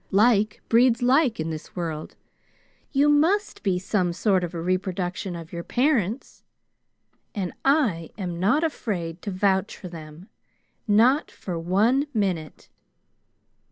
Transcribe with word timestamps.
Like 0.09 0.63
breeds 0.67 1.03
like 1.03 1.39
in 1.39 1.51
this 1.51 1.75
world! 1.75 2.15
You 2.91 3.07
must 3.07 3.61
be 3.61 3.77
some 3.77 4.13
sort 4.13 4.43
of 4.43 4.55
a 4.55 4.59
reproduction 4.59 5.35
of 5.35 5.53
your 5.53 5.63
parents, 5.63 6.43
and 7.35 7.53
I 7.63 8.09
am 8.17 8.39
not 8.39 8.63
afraid 8.63 9.21
to 9.21 9.29
vouch 9.29 9.77
for 9.77 9.89
them, 9.89 10.27
not 10.87 11.29
for 11.29 11.53
a 11.53 12.05
minute! 12.17 12.67